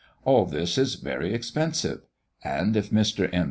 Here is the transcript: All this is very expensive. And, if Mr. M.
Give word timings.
All 0.23 0.47
this 0.47 0.79
is 0.79 0.95
very 0.95 1.31
expensive. 1.31 2.01
And, 2.43 2.75
if 2.75 2.89
Mr. 2.89 3.29
M. 3.31 3.39